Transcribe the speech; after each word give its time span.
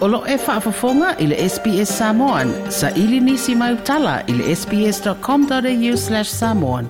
Olo 0.00 0.24
e 0.26 0.36
whaafafonga 0.36 1.16
i 1.20 1.26
le 1.26 1.36
SPS 1.48 1.90
Samoan. 1.98 2.48
Sa 2.70 2.90
ili 2.90 3.20
nisi 3.20 3.54
mai 3.54 3.74
utala 3.74 4.22
i 4.26 4.32
le 4.32 4.56
sps.com.au 4.56 5.96
slash 5.96 6.30
samoan. 6.30 6.88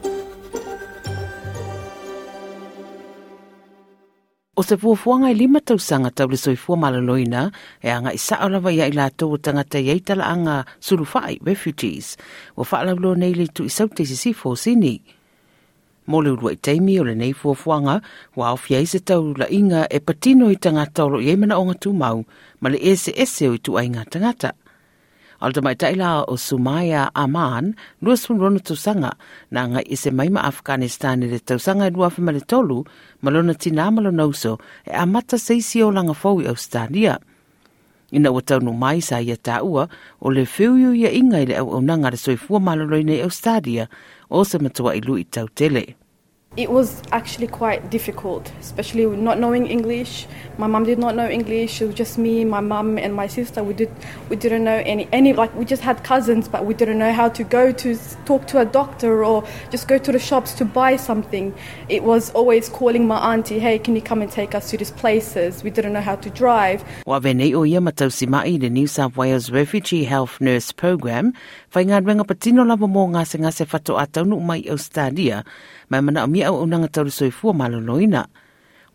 O 4.57 4.63
se 4.63 4.77
fuafuanga 4.77 5.31
i 5.31 5.35
lima 5.35 5.61
tausanga 5.61 6.11
tau 6.11 6.29
le 6.29 6.37
soifua 6.37 6.77
malaloina 6.77 7.51
e 7.83 7.91
anga 7.91 8.13
i 8.13 8.19
saolawa 8.19 8.73
ia 8.73 8.87
i 8.87 8.95
lātou 8.95 9.35
o 9.35 9.39
tangata 9.39 9.83
i 9.83 9.91
eitala 9.91 10.31
anga 10.31 10.65
surufai, 10.81 11.41
refugees. 11.43 12.17
O 12.57 12.63
whaalaulo 12.63 13.17
nei 13.19 13.35
le 13.35 13.49
tu 13.51 13.67
i 13.67 13.71
saute 13.71 14.07
si 14.07 14.17
sifo 14.17 14.55
sini. 14.55 15.01
mo 16.11 16.19
le 16.25 16.31
urua 16.35 16.53
i 16.53 16.59
teimi 16.67 16.99
o 17.01 17.05
lenei 17.07 17.33
fuafuaga 17.41 18.01
ua 18.37 18.49
aofi 18.51 18.75
ai 18.77 18.87
se 18.87 18.99
la 19.41 19.47
inga 19.59 19.87
e 19.87 19.99
patino 20.01 20.51
i 20.51 20.57
tagata 20.57 21.05
o 21.05 21.09
loo 21.13 21.23
iai 21.23 21.39
manaʻoga 21.39 21.75
tumau 21.83 22.25
ma 22.61 22.69
le 22.73 22.79
eseese 22.91 23.49
o 23.49 23.55
i 23.55 23.89
tagata 24.13 24.51
o 25.41 25.49
le 25.49 25.55
tamaitaʻi 25.55 25.97
la 25.97 26.11
o 26.27 26.37
sumaya 26.37 27.11
aman 27.15 27.75
26 28.03 28.61
tausaga 28.61 29.13
na 29.51 29.61
agaʻi 29.67 29.87
e 29.89 29.97
se 29.97 30.11
mai 30.11 30.29
ma 30.29 30.41
afganistan 30.51 31.23
i 31.23 31.31
le 31.33 31.39
tausaga 31.39 31.87
e 31.87 31.91
23 31.91 32.85
ma 33.23 33.31
lona 33.31 33.55
tinā 33.55 33.87
ma 33.95 34.01
lona 34.03 34.27
uso 34.27 34.59
e 34.85 34.93
amata 34.93 35.39
seisi 35.39 35.83
o 35.83 35.89
olaga 35.89 36.15
fou 36.15 36.43
i 36.43 36.49
ausitalia 36.51 37.19
ina 38.11 38.29
ua 38.31 38.43
taunu 38.43 38.73
mai 38.75 39.01
sa 39.01 39.23
ia 39.23 39.39
taʻua 39.39 39.89
o 40.21 40.31
le 40.31 40.45
feuiuiaʻiga 40.45 41.39
i 41.41 41.47
le 41.47 41.55
auaunaga 41.63 42.09
a 42.09 42.11
le 42.11 42.19
soifua 42.19 42.61
malolo 42.61 42.99
i 42.99 43.07
nei 43.07 43.23
ausitalia 43.23 43.87
o 44.29 44.45
se 44.45 44.59
matuaʻi 44.59 45.07
lui 45.07 45.25
tautele. 45.25 46.00
It 46.57 46.73
was 46.73 47.01
actually 47.13 47.47
quite 47.47 47.91
difficult, 47.91 48.51
especially 48.59 49.07
not 49.07 49.39
knowing 49.39 49.69
English. 49.69 50.27
My 50.59 50.67
mum 50.67 50.83
did 50.83 50.99
not 50.99 51.15
know 51.15 51.29
English. 51.29 51.81
It 51.81 51.87
was 51.87 51.95
just 51.95 52.19
me, 52.19 52.45
my 52.45 52.59
mum, 52.59 52.99
and 52.99 53.15
my 53.15 53.29
sister. 53.29 53.63
We 53.63 53.73
did 53.73 53.89
we 54.29 54.35
didn't 54.35 54.65
know 54.65 54.83
any 54.85 55.09
any 55.13 55.33
like 55.33 55.55
we 55.55 55.65
just 55.65 55.81
had 55.81 56.03
cousins, 56.03 56.49
but 56.49 56.67
we 56.67 56.75
didn't 56.75 56.99
know 56.99 57.13
how 57.13 57.29
to 57.29 57.45
go 57.45 57.71
to 57.71 57.97
talk 58.25 58.49
to 58.49 58.59
a 58.59 58.65
doctor 58.65 59.25
or 59.25 59.45
just 59.71 59.87
go 59.87 59.97
to 59.99 60.11
the 60.11 60.19
shops 60.19 60.53
to 60.55 60.65
buy 60.65 60.97
something. 60.97 61.55
It 61.89 62.03
was 62.03 62.33
always 62.33 62.69
calling 62.69 63.07
my 63.07 63.33
auntie, 63.33 63.61
"Hey, 63.61 63.79
can 63.79 63.95
you 63.95 64.03
come 64.03 64.21
and 64.21 64.29
take 64.29 64.53
us 64.53 64.71
to 64.71 64.77
these 64.77 64.91
places?" 64.91 65.63
We 65.63 65.71
didn't 65.71 65.93
know 65.93 66.03
how 66.03 66.17
to 66.17 66.31
drive. 66.31 66.83
The 67.07 68.71
New 68.71 68.87
South 68.89 69.17
Wales 69.17 69.53
Refugee 69.53 70.03
Health 70.03 70.41
Nurse 70.41 70.73
Program, 70.73 71.33
whai 71.73 71.85
ngā 71.85 72.27
patino 72.27 72.65
mō 72.65 72.89
mai 76.27 76.40
mia 76.41 76.49
au 76.49 76.63
unanga 76.63 76.89
tauru 76.89 77.11
soifua 77.11 77.53
maloloina. 77.53 78.27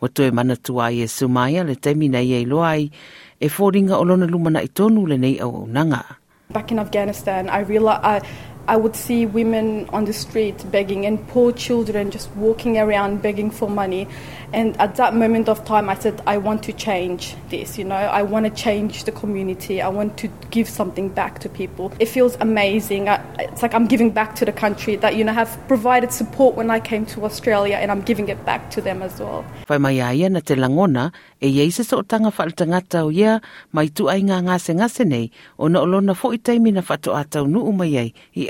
Wa 0.01 0.09
toe 0.09 0.31
mana 0.31 0.55
tua 0.55 0.91
i 0.91 1.01
e 1.01 1.07
sumaya 1.07 1.63
le 1.63 1.75
teimi 1.75 2.05
i 2.05 2.33
e 2.33 2.45
loai 2.45 2.91
e 3.39 3.47
fōringa 3.47 3.93
o 3.93 4.03
lona 4.03 4.25
lumana 4.25 4.63
i 4.63 4.67
tonu 4.67 5.05
le 5.05 5.17
nei 5.17 5.39
au 5.39 5.63
unanga. 5.63 6.03
Back 6.49 6.71
in 6.71 6.79
Afghanistan, 6.79 7.49
I 7.49 7.61
realized 7.61 8.03
I, 8.03 8.21
I 8.67 8.77
would 8.77 8.95
see 8.95 9.25
women 9.25 9.88
on 9.94 10.05
the 10.05 10.13
street 10.13 10.63
begging 10.71 11.05
and 11.05 11.25
poor 11.27 11.52
children 11.52 12.11
just 12.11 12.30
walking 12.35 12.77
around 12.77 13.22
begging 13.22 13.52
for 13.52 13.69
money. 13.69 14.07
And 14.53 14.80
at 14.80 14.95
that 14.95 15.13
moment 15.13 15.49
of 15.49 15.66
time, 15.66 15.89
I 15.89 15.95
said, 15.95 16.22
I 16.25 16.38
want 16.38 16.63
to 16.63 16.73
change 16.73 17.35
this, 17.49 17.77
you 17.77 17.83
know, 17.83 17.95
I 17.95 18.22
want 18.22 18.45
to 18.45 18.52
change 18.52 19.03
the 19.03 19.11
community. 19.11 19.81
I 19.81 19.89
want 19.89 20.17
to 20.17 20.30
give 20.49 20.69
something 20.69 21.09
back 21.09 21.39
to 21.39 21.49
people. 21.49 21.91
It 21.99 22.07
feels 22.07 22.38
amazing. 22.39 23.07
It's 23.07 23.61
like 23.61 23.73
I'm 23.73 23.88
giving 23.88 24.11
back 24.11 24.35
to 24.35 24.45
the 24.45 24.53
country 24.53 24.95
that, 24.97 25.16
you 25.16 25.23
know, 25.23 25.33
have 25.33 25.59
provided 25.67 26.11
support 26.11 26.55
when 26.55 26.69
I 26.69 26.79
came 26.79 27.05
to 27.07 27.25
Australia 27.25 27.75
and 27.75 27.91
I'm 27.91 28.02
giving 28.02 28.29
it 28.29 28.45
back 28.45 28.72
to 28.72 28.81
them 28.81 29.02
as 29.02 29.19
well. 29.19 29.44
Whai 29.67 29.77
mai 29.77 30.00
aia 30.00 30.29
na 30.29 30.39
te 30.39 30.55
langona, 30.55 31.11
e 31.41 31.50
iei 31.50 31.72
se 31.73 31.83
so 31.83 32.02
tanga 32.02 32.31
whaaltangata 32.31 33.03
o 33.03 33.11
ia, 33.11 33.41
mai 33.73 33.88
tu 33.88 34.07
ai 34.09 34.22
ngā 34.22 34.41
ngase 34.45 34.75
ngase 34.77 35.06
nei, 35.06 35.31
o 35.57 35.67
na 35.67 35.81
olona 35.81 36.16
fo 36.16 36.31
i 36.31 36.38
teimi 36.38 36.72
na 36.72 36.81
whato 36.81 37.11
atau 37.17 37.47
nuu 37.50 37.73
mai 37.73 37.97
ai 37.97 38.13
i 38.35 38.47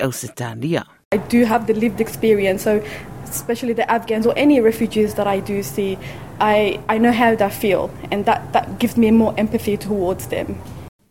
I 1.11 1.17
do 1.17 1.45
have 1.45 1.67
the 1.67 1.73
lived 1.73 2.01
experience, 2.01 2.63
so 2.63 2.83
especially 3.23 3.73
the 3.73 3.89
Afghans 3.89 4.25
or 4.25 4.33
any 4.37 4.59
refugees 4.59 5.15
that 5.15 5.27
I 5.27 5.39
do 5.39 5.63
see, 5.63 5.97
I, 6.39 6.79
I 6.89 6.97
know 6.97 7.11
how 7.11 7.35
they 7.35 7.49
feel, 7.49 7.91
and 8.11 8.25
that, 8.25 8.53
that 8.53 8.79
gives 8.79 8.97
me 8.97 9.11
more 9.11 9.33
empathy 9.37 9.77
towards 9.77 10.27
them. 10.27 10.61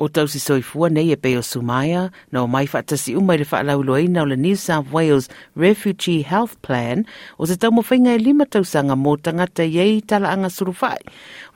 O 0.04 0.08
tau 0.12 0.28
si 0.28 0.36
soifua 0.36 0.90
nei 0.92 1.12
e 1.12 1.16
peo 1.16 1.40
sumaya, 1.40 2.10
na 2.28 2.42
o 2.44 2.46
mai 2.46 2.66
whaatasi 2.68 3.14
umai 3.16 3.38
le 3.40 3.46
whaalauloina 3.48 4.20
o 4.20 4.26
le 4.28 4.36
New 4.36 4.52
South 4.54 4.92
Wales 4.92 5.30
Refugee 5.56 6.20
Health 6.20 6.60
Plan, 6.60 7.06
o 7.40 7.46
se 7.48 7.56
tau 7.56 7.72
mo 7.72 7.80
whainga 7.80 8.12
e 8.12 8.20
lima 8.20 8.44
tausanga 8.44 8.92
mō 9.00 9.14
tangata 9.24 9.64
iei 9.64 10.02
tala 10.04 10.28
anga 10.28 10.50
surufai. 10.52 11.00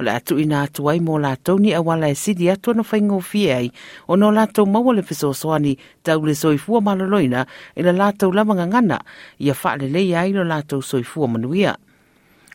O 0.01 0.05
le 0.09 0.15
atu 0.17 0.39
ina 0.41 0.63
atu 0.65 0.89
ai 0.89 0.97
mō 0.97 1.19
lātou 1.21 1.61
ni 1.61 1.75
awala 1.77 2.09
e 2.09 2.17
sidi 2.17 2.49
atu 2.49 2.73
ana 2.73 2.87
whainga 2.89 3.19
o 3.19 3.21
fie 3.21 3.53
ai, 3.53 3.69
o 4.09 4.17
no 4.17 4.33
lātou 4.33 4.65
maua 4.65 4.97
le 4.97 5.05
whiso 5.05 5.35
soani 5.37 5.77
tau 6.01 6.25
le 6.25 6.33
soifua 6.33 6.81
maloloina 6.81 7.45
i 7.77 7.85
le 7.85 7.93
lātou 7.93 8.33
lamanga 8.33 8.65
ngana, 8.65 9.03
ia 9.45 9.53
whaale 9.53 9.93
ai 9.93 10.33
lo 10.33 10.49
lātou 10.49 10.81
soifua 10.81 11.29
manuia. 11.29 11.77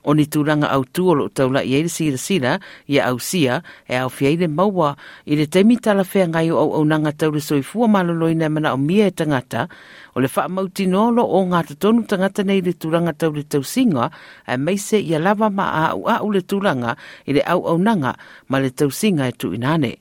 O 0.03 0.14
ni 0.14 0.25
tūranga 0.28 0.68
au 0.75 0.84
tūolo 0.84 1.30
tau 1.30 1.47
taula 1.47 1.62
i 1.64 1.75
eire 1.78 1.90
sira 1.90 2.18
sira, 2.19 2.58
i 2.91 3.00
au 3.00 3.19
sia, 3.19 3.62
e 3.88 3.96
au 3.96 4.09
fiaile 4.12 4.50
maua, 4.52 4.94
i 5.25 5.38
le 5.40 5.46
teimi 5.47 5.78
tala 5.80 6.03
whea 6.03 6.28
ngai 6.28 6.52
o 6.52 6.59
au 6.59 6.84
nanga 6.86 7.14
tau 7.16 7.40
soifua 7.40 7.88
maloloi 7.88 8.36
na 8.36 8.50
mana 8.50 8.74
o 8.74 8.78
mia 8.78 9.08
e 9.08 9.12
tangata, 9.12 9.68
o 10.16 10.19
le 10.19 10.28
wha 10.28 10.47
mauti 10.50 10.88
nolo 10.88 11.24
o 11.24 11.46
ngā 11.47 11.63
tatonu 11.69 12.03
tangata 12.03 12.44
nei 12.44 12.62
le 12.62 12.74
tūranga 12.74 13.13
tau 13.16 13.31
tausinga 13.31 13.50
tau 13.50 13.63
singa, 13.63 14.09
e 14.47 14.58
meise 14.58 15.00
i 15.00 15.16
a 15.16 15.19
lava 15.19 15.50
ma 15.50 15.69
a 15.72 15.84
au 15.94 16.08
au 16.08 16.31
le 16.31 16.42
tūranga 16.42 16.97
i 17.28 17.34
le 17.34 17.42
au 17.47 17.63
au 17.68 17.78
nanga 17.78 18.16
ma 18.50 18.59
le 18.59 18.72
tau 18.72 18.92
singa 18.92 19.28
e 19.28 19.31
tu 19.31 19.53
inane. 19.53 19.96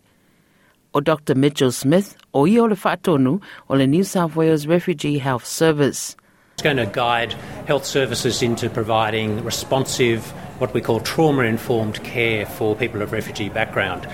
O 0.94 1.00
Dr. 1.00 1.34
Mitchell 1.34 1.72
Smith, 1.72 2.16
o 2.34 2.44
i 2.46 2.58
o 2.60 2.66
le 2.66 2.76
whaatonu 2.76 3.38
o 3.68 3.74
le 3.74 3.86
New 3.86 4.04
South 4.04 4.36
Wales 4.36 4.66
Refugee 4.66 5.18
Health 5.18 5.46
Service. 5.46 6.16
Going 6.62 6.76
to 6.76 6.86
guide 6.86 7.32
health 7.66 7.84
services 7.84 8.40
into 8.40 8.70
providing 8.70 9.42
responsive, 9.42 10.24
what 10.60 10.72
we 10.72 10.80
call 10.80 11.00
trauma 11.00 11.42
informed 11.42 12.04
care 12.04 12.46
for 12.46 12.76
people 12.76 13.02
of 13.02 13.10
refugee 13.10 13.48
background. 13.48 14.06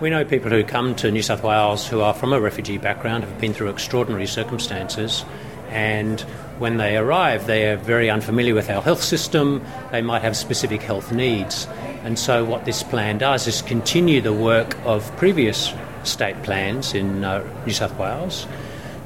We 0.00 0.08
know 0.08 0.24
people 0.24 0.48
who 0.48 0.64
come 0.64 0.94
to 0.96 1.10
New 1.10 1.20
South 1.20 1.42
Wales 1.42 1.86
who 1.86 2.00
are 2.00 2.14
from 2.14 2.32
a 2.32 2.40
refugee 2.40 2.78
background 2.78 3.24
have 3.24 3.38
been 3.38 3.52
through 3.52 3.68
extraordinary 3.68 4.26
circumstances, 4.26 5.26
and 5.68 6.22
when 6.58 6.78
they 6.78 6.96
arrive, 6.96 7.46
they 7.46 7.70
are 7.70 7.76
very 7.76 8.08
unfamiliar 8.08 8.54
with 8.54 8.70
our 8.70 8.80
health 8.80 9.02
system, 9.02 9.62
they 9.92 10.00
might 10.00 10.22
have 10.22 10.38
specific 10.38 10.80
health 10.80 11.12
needs. 11.12 11.68
And 12.02 12.18
so, 12.18 12.46
what 12.46 12.64
this 12.64 12.82
plan 12.82 13.18
does 13.18 13.46
is 13.46 13.60
continue 13.60 14.22
the 14.22 14.32
work 14.32 14.74
of 14.86 15.14
previous 15.18 15.74
state 16.04 16.42
plans 16.44 16.94
in 16.94 17.24
uh, 17.24 17.44
New 17.66 17.74
South 17.74 17.98
Wales 17.98 18.46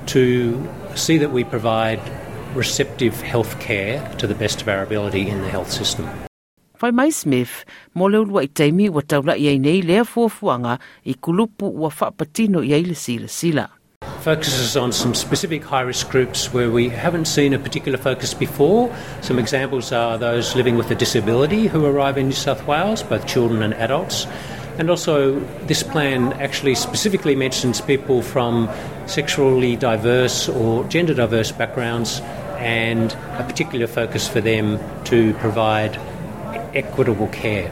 to 0.06 0.72
see 0.94 1.18
that 1.18 1.32
we 1.32 1.42
provide 1.42 2.00
receptive 2.54 3.20
health 3.20 3.58
care 3.60 4.00
to 4.18 4.26
the 4.26 4.34
best 4.34 4.62
of 4.62 4.68
our 4.68 4.82
ability 4.82 5.28
in 5.28 5.40
the 5.42 5.48
health 5.48 5.70
system. 5.70 6.08
Whai 6.80 6.90
mai 6.90 7.10
Smith, 7.10 7.64
mo 7.94 8.06
leo 8.06 8.24
lua 8.24 8.42
i 8.42 8.48
teimi 8.48 8.90
wa 8.90 9.00
taula 9.00 9.36
i 9.38 9.58
nei 9.58 9.80
lea 9.80 10.04
fuafuanga 10.04 10.78
i 11.06 11.14
kulupu 11.14 11.70
ua 11.70 11.90
whapatino 11.90 12.60
i 12.60 12.74
eile 12.74 12.94
sila 12.94 13.28
sila. 13.28 13.68
Focuses 14.20 14.76
on 14.76 14.92
some 14.92 15.14
specific 15.14 15.62
high 15.64 15.82
risk 15.82 16.10
groups 16.10 16.52
where 16.52 16.70
we 16.70 16.88
haven't 16.88 17.26
seen 17.26 17.54
a 17.54 17.58
particular 17.58 17.98
focus 17.98 18.34
before. 18.34 18.94
Some 19.22 19.38
examples 19.38 19.92
are 19.92 20.18
those 20.18 20.56
living 20.56 20.76
with 20.76 20.90
a 20.90 20.94
disability 20.94 21.68
who 21.68 21.86
arrive 21.86 22.18
in 22.18 22.26
New 22.26 22.34
South 22.34 22.66
Wales, 22.66 23.02
both 23.02 23.26
children 23.26 23.62
and 23.62 23.74
adults. 23.74 24.26
And 24.78 24.90
also, 24.90 25.38
this 25.66 25.82
plan 25.82 26.32
actually 26.34 26.74
specifically 26.74 27.36
mentions 27.36 27.80
people 27.80 28.22
from 28.22 28.68
sexually 29.06 29.76
diverse 29.76 30.48
or 30.48 30.84
gender 30.84 31.14
diverse 31.14 31.52
backgrounds 31.52 32.20
and 32.64 33.12
a 33.36 33.44
particular 33.44 33.86
focus 33.86 34.26
for 34.26 34.40
them 34.40 34.80
to 35.04 35.34
provide 35.34 36.00
equitable 36.72 37.28
care. 37.28 37.70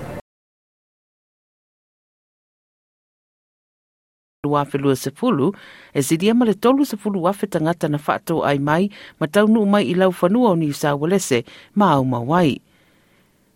lua 4.44 4.96
se 4.96 5.10
fulu, 5.10 5.54
e 5.94 6.02
sidia 6.02 6.34
ma 6.34 6.44
le 6.44 6.54
tolu 6.54 6.84
se 6.84 6.96
fulu 6.96 7.28
afe 7.28 7.46
tangata 7.46 7.88
na 7.88 7.98
whaatou 7.98 8.44
ai 8.44 8.58
mai, 8.58 8.90
ma 9.20 9.26
taunu 9.26 9.64
mai 9.64 9.84
i 9.88 9.94
lau 9.94 10.10
whanua 10.10 10.50
o 10.50 10.54
ni 10.54 10.72
sa 10.72 10.94
walese, 10.94 11.44
ma 11.74 11.94
au 11.94 12.04
mawai. 12.04 12.60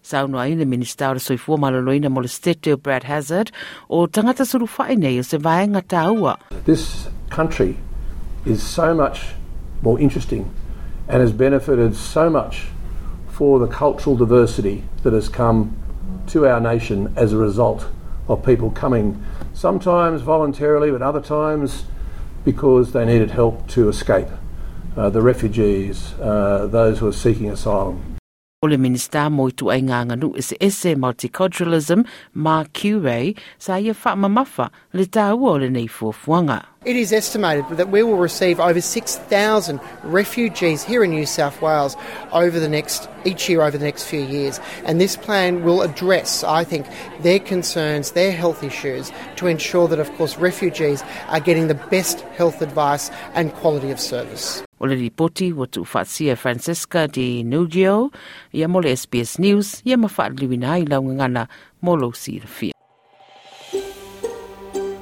Sauno 0.03 0.39
ai 0.39 0.55
le 0.55 0.65
minista 0.65 1.11
o 1.11 1.19
soifua 1.19 1.59
maloloina 1.59 2.09
mo 2.09 2.21
le 2.21 2.29
stete 2.29 2.73
o 2.73 2.77
Brad 2.77 3.05
Hazard, 3.05 3.51
o 3.91 4.07
tangata 4.07 4.47
suru 4.47 4.67
whae 4.79 4.97
nei 4.97 5.19
o 5.19 5.23
se 5.23 5.39
vaenga 5.39 5.83
taua. 5.83 6.39
This 6.65 7.09
country 7.29 7.77
is 8.47 8.63
so 8.63 8.95
much 8.95 9.35
more 9.83 9.99
interesting 9.99 10.47
and 11.09 11.21
has 11.21 11.33
benefited 11.33 11.95
so 11.97 12.29
much 12.31 12.67
for 13.29 13.59
the 13.59 13.67
cultural 13.67 14.17
diversity 14.17 14.85
that 15.03 15.13
has 15.13 15.29
come 15.29 15.77
to 16.29 16.47
our 16.47 16.61
nation 16.61 17.13
as 17.17 17.33
a 17.33 17.37
result 17.37 17.87
of 18.29 18.45
people 18.45 18.71
coming, 18.71 19.23
sometimes 19.53 20.23
voluntarily, 20.23 20.91
but 20.91 21.03
other 21.03 21.21
times 21.21 21.85
because 22.45 22.93
they 22.93 23.05
needed 23.05 23.31
help 23.31 23.67
to 23.69 23.89
escape. 23.89 24.29
Uh, 24.97 25.11
the 25.11 25.21
refugees, 25.21 26.15
uh, 26.15 26.67
those 26.67 26.99
who 26.99 27.09
are 27.09 27.13
seeking 27.13 27.51
asylum. 27.51 28.17
O 28.63 28.69
le 28.69 28.79
minista 28.79 29.31
mo 29.31 29.51
i 29.51 29.53
tu 29.53 29.69
ai 29.69 29.83
ngā 29.85 29.99
nganu 30.09 30.31
ese 30.41 30.57
ese 30.59 30.95
multiculturalism 30.97 32.07
ma 32.33 32.65
Coure 32.65 33.37
sa 33.59 33.77
ia 33.77 33.93
wha 33.93 34.15
mamafa 34.17 34.71
le 34.95 35.05
tā 35.05 35.29
ua 35.37 35.51
o 35.51 35.59
le 35.61 35.69
nei 35.69 35.87
fuafuanga. 35.87 36.63
It 36.87 36.95
is 36.95 37.13
estimated 37.13 37.67
that 37.79 37.91
we 37.91 38.05
will 38.05 38.17
receive 38.17 38.61
over 38.61 38.81
6,000 38.81 39.81
refugees 40.05 40.85
here 40.85 41.03
in 41.03 41.11
New 41.11 41.27
South 41.27 41.61
Wales 41.61 41.97
over 42.31 42.61
the 42.61 42.69
next 42.69 43.09
each 43.25 43.49
year 43.49 43.63
over 43.63 43.77
the 43.77 43.85
next 43.85 44.05
few 44.05 44.21
years, 44.21 44.61
and 44.85 45.01
this 45.01 45.17
plan 45.17 45.65
will 45.65 45.83
address, 45.83 46.45
I 46.45 46.63
think, 46.63 46.87
their 47.23 47.41
concerns, 47.41 48.13
their 48.13 48.31
health 48.31 48.63
issues, 48.63 49.11
to 49.35 49.49
ensure 49.49 49.89
that, 49.89 49.99
of 49.99 50.09
course, 50.13 50.39
refugees 50.39 51.03
are 51.27 51.41
getting 51.41 51.67
the 51.67 51.75
best 51.75 52.21
health 52.39 52.63
advice 52.63 53.11
and 53.35 53.53
quality 53.55 53.91
of 53.91 53.99
service. 53.99 54.63
O 54.81 54.87
le 54.87 54.95
ripoti 54.95 55.53
wa 55.53 55.67
tu 55.67 55.83
whaatsia 55.83 56.39
Francesca 56.39 57.09
di 57.09 57.43
Nugio, 57.43 58.13
le 58.53 58.65
SBS 58.95 59.41
News, 59.41 59.83
ia 59.85 59.97
ma 59.97 60.07
whaatliwina 60.07 60.71
ai 60.71 60.85
lau 60.85 61.03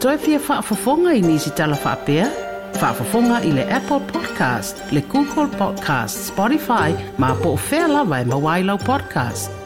toe 0.05 0.19
fia 0.19 0.39
whaafafonga 0.39 1.13
i 1.15 1.21
nisi 1.21 1.51
tala 1.51 1.77
whaapea? 1.85 2.27
Whaafafonga 2.81 3.41
i 3.43 3.53
le 3.53 3.65
Apple 3.77 4.01
Podcast, 4.13 4.93
le 4.93 5.01
Google 5.01 5.49
Podcast, 5.59 6.29
Spotify, 6.29 6.93
ma 7.19 7.35
po 7.35 7.57
o 7.57 7.59
whea 7.71 7.89
lawa 7.89 8.21
e 8.21 8.25
mawailau 8.25 8.79
podcast. 8.79 9.64